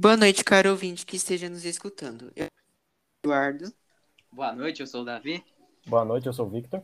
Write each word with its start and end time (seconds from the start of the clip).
Boa 0.00 0.16
noite, 0.16 0.44
caro 0.44 0.70
ouvinte 0.70 1.04
que 1.04 1.16
esteja 1.16 1.48
nos 1.48 1.64
escutando. 1.64 2.30
Eu 2.36 2.46
sou 2.46 2.52
o 2.52 3.34
Eduardo. 3.34 3.72
Boa 4.30 4.54
noite, 4.54 4.80
eu 4.80 4.86
sou 4.86 5.02
o 5.02 5.04
Davi. 5.04 5.44
Boa 5.84 6.04
noite, 6.04 6.28
eu 6.28 6.32
sou 6.32 6.46
o 6.46 6.50
Victor. 6.50 6.80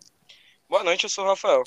Boa 0.69 0.83
noite, 0.83 1.05
eu 1.05 1.09
sou 1.09 1.23
o 1.23 1.29
Rafael. 1.29 1.63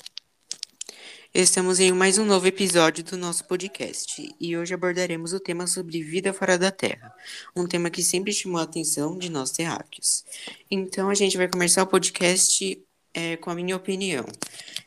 Estamos 1.32 1.80
em 1.80 1.90
mais 1.90 2.18
um 2.18 2.26
novo 2.26 2.46
episódio 2.46 3.02
do 3.02 3.16
nosso 3.16 3.46
podcast 3.46 4.30
e 4.38 4.58
hoje 4.58 4.74
abordaremos 4.74 5.32
o 5.32 5.40
tema 5.40 5.66
sobre 5.66 6.02
vida 6.02 6.34
fora 6.34 6.58
da 6.58 6.70
Terra, 6.70 7.16
um 7.56 7.66
tema 7.66 7.88
que 7.88 8.02
sempre 8.02 8.30
chamou 8.30 8.60
a 8.60 8.64
atenção 8.64 9.16
de 9.16 9.30
nós 9.30 9.50
terráqueos. 9.50 10.26
Então 10.70 11.08
a 11.08 11.14
gente 11.14 11.38
vai 11.38 11.48
começar 11.48 11.82
o 11.82 11.86
podcast 11.86 12.78
é, 13.14 13.38
com 13.38 13.48
a 13.48 13.54
minha 13.54 13.74
opinião. 13.74 14.26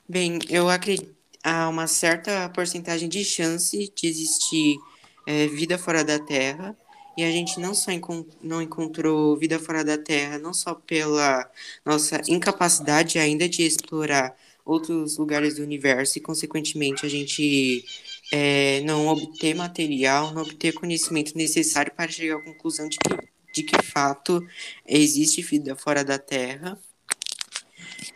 Bem, 0.07 0.37
eu 0.47 0.69
acredito 0.69 1.11
há 1.43 1.67
uma 1.67 1.87
certa 1.87 2.47
porcentagem 2.49 3.09
de 3.09 3.25
chance 3.25 3.91
de 3.95 4.07
existir 4.07 4.77
é, 5.25 5.47
vida 5.47 5.77
fora 5.77 6.03
da 6.03 6.19
Terra 6.19 6.75
e 7.17 7.23
a 7.23 7.31
gente 7.31 7.59
não 7.59 7.73
só 7.73 7.91
encont 7.91 8.27
não 8.41 8.61
encontrou 8.61 9.35
vida 9.37 9.59
fora 9.59 9.83
da 9.83 9.97
Terra, 9.97 10.39
não 10.39 10.53
só 10.53 10.73
pela 10.73 11.49
nossa 11.85 12.21
incapacidade 12.27 13.19
ainda 13.19 13.47
de 13.49 13.63
explorar 13.63 14.35
outros 14.65 15.17
lugares 15.17 15.55
do 15.55 15.63
universo 15.63 16.17
e, 16.17 16.21
consequentemente, 16.21 17.05
a 17.05 17.09
gente 17.09 17.83
é, 18.31 18.81
não 18.81 19.07
obter 19.07 19.55
material, 19.55 20.33
não 20.33 20.43
obter 20.43 20.73
conhecimento 20.73 21.37
necessário 21.37 21.91
para 21.93 22.11
chegar 22.11 22.37
à 22.37 22.41
conclusão 22.41 22.87
de 22.87 22.97
que, 22.97 23.29
de 23.53 23.63
que 23.63 23.83
fato 23.83 24.45
existe 24.87 25.41
vida 25.41 25.75
fora 25.75 26.03
da 26.03 26.17
Terra. 26.17 26.79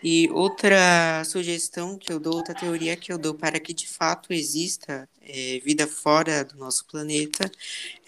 E 0.04 0.30
outra 0.32 1.24
sugestão 1.26 1.98
que 1.98 2.12
eu 2.12 2.20
dou, 2.20 2.36
outra 2.36 2.54
teoria 2.54 2.96
que 2.96 3.12
eu 3.12 3.18
dou 3.18 3.34
para 3.34 3.60
que 3.60 3.74
de 3.74 3.88
fato 3.88 4.34
exista 4.34 5.10
é, 5.22 5.60
vida 5.64 5.88
fora 5.88 6.44
do 6.44 6.58
nosso 6.58 6.86
planeta, 6.86 7.50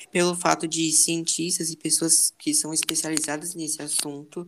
é 0.01 0.07
pelo 0.11 0.35
fato 0.35 0.67
de 0.67 0.91
cientistas 0.91 1.69
e 1.71 1.77
pessoas 1.77 2.33
que 2.37 2.53
são 2.53 2.73
especializadas 2.73 3.55
nesse 3.55 3.81
assunto 3.81 4.47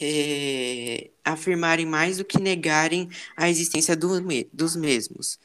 é, 0.00 1.10
afirmarem 1.24 1.86
mais 1.86 2.16
do 2.18 2.24
que 2.24 2.40
negarem 2.40 3.08
a 3.36 3.48
existência 3.50 3.96
do, 3.96 4.08
dos 4.52 4.76
mesmos. 4.76 5.38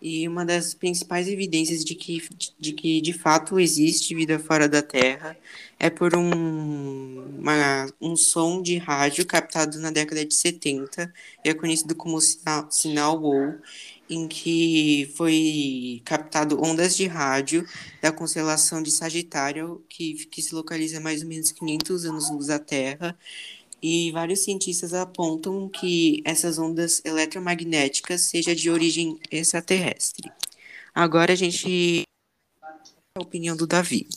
E 0.00 0.28
uma 0.28 0.44
das 0.44 0.74
principais 0.74 1.26
evidências 1.26 1.84
de 1.84 1.94
que, 1.94 2.22
de 2.58 2.72
que 2.72 3.00
de 3.00 3.12
fato 3.12 3.58
existe 3.58 4.14
vida 4.14 4.38
fora 4.38 4.68
da 4.68 4.80
Terra 4.80 5.36
é 5.78 5.90
por 5.90 6.14
um, 6.16 7.38
uma, 7.38 7.86
um 8.00 8.16
som 8.16 8.62
de 8.62 8.78
rádio 8.78 9.26
captado 9.26 9.78
na 9.80 9.90
década 9.90 10.24
de 10.24 10.34
70, 10.34 11.12
e 11.44 11.48
é 11.48 11.54
conhecido 11.54 11.94
como 11.94 12.20
sinal, 12.20 12.70
sinal 12.70 13.20
WOW, 13.20 13.58
em 14.10 14.26
que 14.26 15.12
foi 15.16 16.00
captado 16.04 16.62
ondas 16.62 16.96
de 16.96 17.06
rádio 17.06 17.66
da 18.00 18.10
constelação 18.10 18.82
de 18.82 18.90
Sagitário, 18.90 19.84
que, 19.88 20.26
que 20.26 20.42
se 20.42 20.54
localiza 20.54 21.00
mais 21.00 21.22
ou 21.22 21.28
menos 21.28 21.52
500 21.52 22.04
anos-luz 22.06 22.46
da 22.46 22.58
Terra, 22.58 23.16
e 23.82 24.10
vários 24.12 24.40
cientistas 24.40 24.92
apontam 24.92 25.68
que 25.68 26.22
essas 26.24 26.58
ondas 26.58 27.02
eletromagnéticas 27.04 28.22
sejam 28.22 28.54
de 28.54 28.70
origem 28.70 29.18
extraterrestre. 29.30 30.30
Agora 30.94 31.32
a 31.32 31.36
gente. 31.36 32.02
A 33.16 33.22
opinião 33.22 33.56
do 33.56 33.66
Davi. 33.66 34.08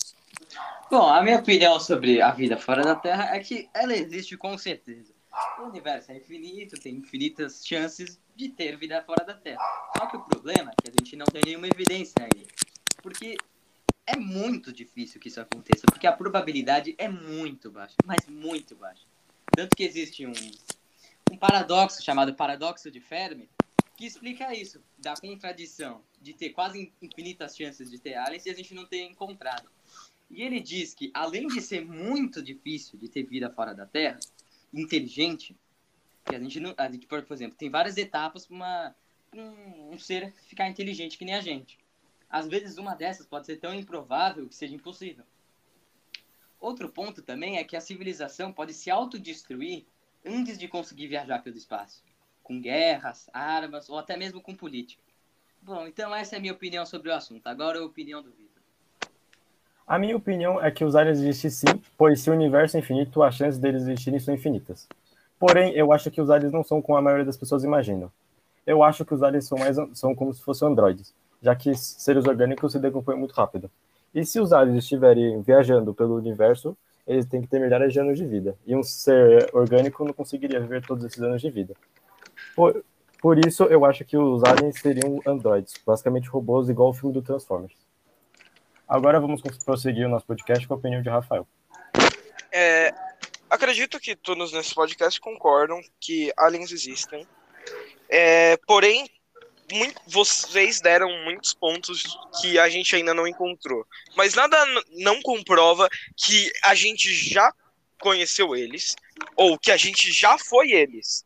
Bom, 0.89 1.07
a 1.07 1.23
minha 1.23 1.39
opinião 1.39 1.79
sobre 1.79 2.21
a 2.21 2.31
vida 2.31 2.57
fora 2.57 2.83
da 2.83 2.95
Terra 2.95 3.35
é 3.35 3.39
que 3.39 3.69
ela 3.73 3.95
existe 3.95 4.35
com 4.35 4.57
certeza. 4.57 5.13
O 5.59 5.63
universo 5.63 6.11
é 6.11 6.17
infinito, 6.17 6.79
tem 6.79 6.95
infinitas 6.95 7.65
chances 7.65 8.19
de 8.35 8.49
ter 8.49 8.77
vida 8.77 9.01
fora 9.03 9.25
da 9.25 9.33
Terra. 9.33 9.61
Só 9.97 10.05
que 10.07 10.17
o 10.17 10.21
problema 10.21 10.71
é 10.71 10.81
que 10.81 10.89
a 10.89 10.91
gente 10.91 11.15
não 11.15 11.25
tem 11.25 11.41
nenhuma 11.45 11.67
evidência 11.67 12.15
ainda. 12.19 12.47
Porque 13.01 13.37
é 14.05 14.17
muito 14.17 14.73
difícil 14.73 15.21
que 15.21 15.29
isso 15.29 15.39
aconteça, 15.39 15.85
porque 15.85 16.05
a 16.05 16.11
probabilidade 16.11 16.93
é 16.97 17.07
muito 17.07 17.71
baixa, 17.71 17.95
mas 18.05 18.27
muito 18.27 18.75
baixa. 18.75 19.05
Tanto 19.61 19.75
que 19.75 19.83
existe 19.83 20.25
um, 20.25 20.33
um 21.31 21.37
paradoxo 21.37 22.03
chamado 22.03 22.33
paradoxo 22.33 22.89
de 22.89 22.99
Fermi, 22.99 23.47
que 23.95 24.07
explica 24.07 24.55
isso, 24.55 24.81
da 24.97 25.13
contradição 25.15 26.01
de 26.19 26.33
ter 26.33 26.49
quase 26.49 26.91
infinitas 26.99 27.55
chances 27.55 27.91
de 27.91 27.99
ter 27.99 28.15
aliens 28.15 28.47
e 28.47 28.49
a 28.49 28.55
gente 28.55 28.73
não 28.73 28.87
ter 28.87 29.03
encontrado. 29.03 29.69
E 30.31 30.41
ele 30.41 30.59
diz 30.59 30.95
que, 30.95 31.11
além 31.13 31.47
de 31.47 31.61
ser 31.61 31.85
muito 31.85 32.41
difícil 32.41 32.97
de 32.97 33.07
ter 33.07 33.21
vida 33.21 33.51
fora 33.51 33.75
da 33.75 33.85
Terra, 33.85 34.19
inteligente, 34.73 35.55
que 36.25 36.35
a 36.35 36.39
gente 36.39 36.59
não. 36.59 36.73
A 36.75 36.91
gente, 36.91 37.05
por 37.05 37.23
exemplo, 37.29 37.55
tem 37.55 37.69
várias 37.69 37.97
etapas 37.97 38.47
para 38.47 38.95
um, 39.35 39.91
um 39.93 39.99
ser 39.99 40.33
ficar 40.47 40.69
inteligente 40.69 41.19
que 41.19 41.25
nem 41.25 41.35
a 41.35 41.41
gente. 41.41 41.77
Às 42.27 42.47
vezes, 42.47 42.79
uma 42.79 42.95
dessas 42.95 43.27
pode 43.27 43.45
ser 43.45 43.57
tão 43.57 43.75
improvável 43.75 44.47
que 44.47 44.55
seja 44.55 44.73
impossível. 44.73 45.23
Outro 46.61 46.87
ponto 46.89 47.23
também 47.23 47.57
é 47.57 47.63
que 47.63 47.75
a 47.75 47.81
civilização 47.81 48.53
pode 48.53 48.75
se 48.75 48.91
autodestruir 48.91 49.83
antes 50.23 50.59
de 50.59 50.67
conseguir 50.67 51.07
viajar 51.07 51.41
pelo 51.41 51.57
espaço, 51.57 52.03
com 52.43 52.61
guerras, 52.61 53.27
armas 53.33 53.89
ou 53.89 53.97
até 53.97 54.15
mesmo 54.15 54.39
com 54.39 54.55
política. 54.55 55.01
Bom, 55.59 55.87
então 55.87 56.13
essa 56.13 56.35
é 56.35 56.37
a 56.37 56.39
minha 56.39 56.53
opinião 56.53 56.85
sobre 56.85 57.09
o 57.09 57.15
assunto. 57.15 57.47
Agora 57.47 57.79
a 57.79 57.83
opinião 57.83 58.21
do 58.21 58.29
Vitor. 58.29 58.61
A 59.87 59.97
minha 59.97 60.15
opinião 60.15 60.63
é 60.63 60.69
que 60.69 60.85
os 60.85 60.95
aliens 60.95 61.19
existem 61.19 61.49
sim, 61.49 61.81
pois 61.97 62.21
se 62.21 62.29
o 62.29 62.33
universo 62.33 62.77
é 62.77 62.79
infinito, 62.79 63.23
as 63.23 63.35
chances 63.35 63.59
deles 63.59 63.81
existirem 63.81 64.19
são 64.19 64.33
infinitas. 64.33 64.87
Porém, 65.39 65.73
eu 65.73 65.91
acho 65.91 66.11
que 66.11 66.21
os 66.21 66.29
aliens 66.29 66.53
não 66.53 66.63
são 66.63 66.79
como 66.79 66.95
a 66.95 67.01
maioria 67.01 67.25
das 67.25 67.37
pessoas 67.37 67.63
imaginam. 67.63 68.11
Eu 68.67 68.83
acho 68.83 69.03
que 69.03 69.15
os 69.15 69.23
aliens 69.23 69.47
são, 69.47 69.57
mais, 69.57 69.77
são 69.95 70.13
como 70.13 70.31
se 70.31 70.43
fossem 70.43 70.67
androides, 70.67 71.11
já 71.41 71.55
que 71.55 71.73
seres 71.73 72.25
orgânicos 72.25 72.71
se 72.71 72.79
decompõem 72.79 73.17
muito 73.17 73.33
rápido. 73.33 73.69
E 74.13 74.25
se 74.25 74.39
os 74.39 74.51
aliens 74.51 74.83
estiverem 74.83 75.41
viajando 75.41 75.93
pelo 75.93 76.15
universo, 76.15 76.77
eles 77.07 77.25
têm 77.25 77.41
que 77.41 77.47
ter 77.47 77.59
milhares 77.59 77.91
de 77.93 77.99
anos 77.99 78.17
de 78.17 78.25
vida. 78.25 78.57
E 78.65 78.75
um 78.75 78.83
ser 78.83 79.49
orgânico 79.53 80.03
não 80.03 80.13
conseguiria 80.13 80.59
viver 80.59 80.85
todos 80.85 81.03
esses 81.03 81.21
anos 81.21 81.41
de 81.41 81.49
vida. 81.49 81.73
Por, 82.55 82.83
por 83.21 83.37
isso, 83.45 83.63
eu 83.65 83.85
acho 83.85 84.03
que 84.03 84.17
os 84.17 84.43
aliens 84.43 84.79
seriam 84.79 85.19
androides, 85.25 85.73
basicamente 85.85 86.29
robôs, 86.29 86.69
igual 86.69 86.89
o 86.89 86.93
filme 86.93 87.13
do 87.13 87.21
Transformers. 87.21 87.75
Agora 88.87 89.19
vamos 89.19 89.41
prosseguir 89.63 90.05
o 90.05 90.09
nosso 90.09 90.25
podcast 90.25 90.67
com 90.67 90.73
a 90.73 90.77
opinião 90.77 91.01
de 91.01 91.09
Rafael. 91.09 91.47
É, 92.51 92.93
acredito 93.49 93.99
que 93.99 94.15
todos 94.15 94.51
nesse 94.51 94.75
podcast 94.75 95.19
concordam 95.21 95.79
que 95.99 96.33
aliens 96.35 96.71
existem. 96.71 97.25
É, 98.09 98.57
porém, 98.67 99.09
muito, 99.71 100.01
vocês 100.07 100.81
deram 100.81 101.09
muitos 101.23 101.53
pontos 101.53 102.03
que 102.39 102.59
a 102.59 102.69
gente 102.69 102.95
ainda 102.95 103.13
não 103.13 103.27
encontrou. 103.27 103.85
Mas 104.15 104.33
nada 104.33 104.57
não 104.91 105.21
comprova 105.21 105.89
que 106.15 106.51
a 106.63 106.75
gente 106.75 107.13
já 107.13 107.53
conheceu 107.99 108.55
eles 108.55 108.95
ou 109.35 109.57
que 109.57 109.71
a 109.71 109.77
gente 109.77 110.11
já 110.11 110.37
foi 110.37 110.71
eles. 110.71 111.25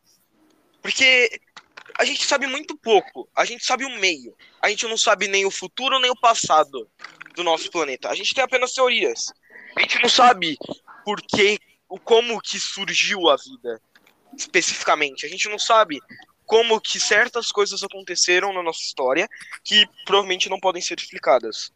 Porque 0.82 1.40
a 1.98 2.04
gente 2.04 2.26
sabe 2.26 2.46
muito 2.46 2.76
pouco. 2.76 3.28
A 3.34 3.44
gente 3.44 3.64
sabe 3.64 3.84
o 3.84 3.98
meio. 3.98 4.36
A 4.60 4.68
gente 4.68 4.86
não 4.86 4.96
sabe 4.96 5.28
nem 5.28 5.44
o 5.44 5.50
futuro 5.50 5.98
nem 5.98 6.10
o 6.10 6.16
passado 6.16 6.88
do 7.34 7.42
nosso 7.42 7.70
planeta. 7.70 8.08
A 8.08 8.14
gente 8.14 8.34
tem 8.34 8.44
apenas 8.44 8.72
teorias. 8.72 9.32
A 9.74 9.80
gente 9.80 10.00
não 10.00 10.08
sabe 10.08 10.56
por 11.04 11.20
que, 11.22 11.58
como 12.04 12.40
que 12.40 12.58
surgiu 12.58 13.28
a 13.28 13.36
vida 13.36 13.80
especificamente. 14.36 15.24
A 15.24 15.28
gente 15.28 15.48
não 15.48 15.58
sabe 15.58 16.00
como 16.46 16.80
que 16.80 17.00
certas 17.00 17.50
coisas 17.50 17.82
aconteceram 17.82 18.52
na 18.52 18.62
nossa 18.62 18.80
história 18.80 19.28
que 19.64 19.86
provavelmente 20.04 20.48
não 20.48 20.60
podem 20.60 20.80
ser 20.80 20.98
explicadas. 20.98 21.72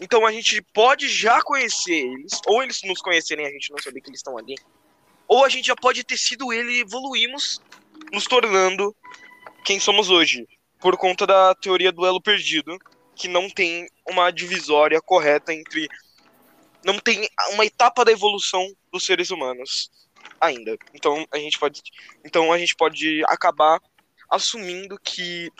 Então 0.00 0.24
a 0.24 0.32
gente 0.32 0.62
pode 0.72 1.08
já 1.08 1.42
conhecer 1.42 2.06
eles, 2.06 2.40
ou 2.46 2.62
eles 2.62 2.80
nos 2.84 3.02
conhecerem 3.02 3.44
e 3.44 3.48
a 3.48 3.52
gente 3.52 3.70
não 3.70 3.78
saber 3.78 4.00
que 4.00 4.08
eles 4.08 4.20
estão 4.20 4.38
ali, 4.38 4.54
ou 5.28 5.44
a 5.44 5.48
gente 5.48 5.66
já 5.66 5.76
pode 5.76 6.02
ter 6.04 6.16
sido 6.16 6.52
ele 6.52 6.72
e 6.72 6.80
evoluímos, 6.80 7.60
nos 8.10 8.24
tornando 8.24 8.96
quem 9.64 9.78
somos 9.78 10.08
hoje, 10.08 10.46
por 10.80 10.96
conta 10.96 11.26
da 11.26 11.54
teoria 11.54 11.92
do 11.92 12.06
elo 12.06 12.20
perdido, 12.20 12.78
que 13.14 13.28
não 13.28 13.50
tem 13.50 13.86
uma 14.08 14.30
divisória 14.30 15.00
correta 15.00 15.52
entre. 15.52 15.86
Não 16.82 16.98
tem 16.98 17.28
uma 17.50 17.66
etapa 17.66 18.06
da 18.06 18.10
evolução 18.10 18.66
dos 18.90 19.04
seres 19.04 19.30
humanos 19.30 19.90
ainda. 20.40 20.76
Então 20.94 21.26
a 21.30 21.38
gente 21.38 21.58
pode, 21.58 21.82
então 22.24 22.52
a 22.52 22.58
gente 22.58 22.74
pode 22.74 23.22
acabar 23.26 23.80
assumindo 24.28 24.98
que 24.98 25.50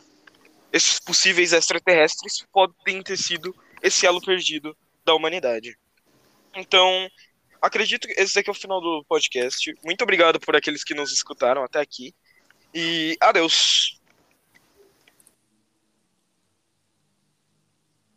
esses 0.72 1.00
possíveis 1.00 1.52
extraterrestres 1.52 2.46
podem 2.52 3.02
ter 3.02 3.16
sido 3.16 3.54
esse 3.82 4.06
elo 4.06 4.20
perdido 4.20 4.76
da 5.04 5.14
humanidade. 5.14 5.76
Então, 6.54 7.08
acredito 7.60 8.06
que 8.06 8.20
esse 8.20 8.38
aqui 8.38 8.48
é 8.48 8.52
o 8.52 8.54
final 8.54 8.80
do 8.80 9.04
podcast. 9.08 9.74
Muito 9.84 10.02
obrigado 10.02 10.38
por 10.38 10.54
aqueles 10.54 10.84
que 10.84 10.94
nos 10.94 11.12
escutaram 11.12 11.64
até 11.64 11.80
aqui. 11.80 12.14
E 12.72 13.16
adeus. 13.20 13.99